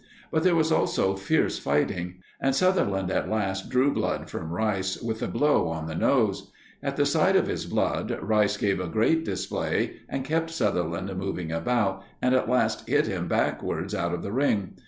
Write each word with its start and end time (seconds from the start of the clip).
But 0.31 0.41
there 0.41 0.55
was 0.55 0.71
also 0.71 1.15
fierce 1.15 1.59
fighting, 1.59 2.21
and 2.41 2.55
Sutherland 2.55 3.11
at 3.11 3.29
last 3.29 3.69
drew 3.69 3.93
blood 3.93 4.31
from 4.31 4.49
Rice 4.51 4.99
with 4.99 5.21
a 5.21 5.27
blow 5.27 5.67
on 5.67 5.85
the 5.85 5.93
nose. 5.93 6.51
At 6.81 6.95
the 6.97 7.05
sight 7.05 7.35
of 7.35 7.45
his 7.45 7.67
blood, 7.67 8.17
Rice 8.19 8.57
gave 8.57 8.79
a 8.79 8.87
great 8.87 9.23
display 9.23 9.97
and 10.09 10.25
kept 10.25 10.49
Sutherland 10.49 11.15
moving 11.15 11.51
about, 11.51 12.01
and 12.19 12.33
at 12.33 12.49
last 12.49 12.89
hit 12.89 13.05
him 13.05 13.27
backwards 13.27 13.93
out 13.93 14.11
of 14.15 14.23
the 14.23 14.31
ring. 14.31 14.73